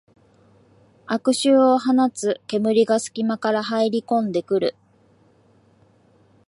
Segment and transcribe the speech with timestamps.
[1.07, 4.75] 異臭を放つ煙がすき間から入りこんでくる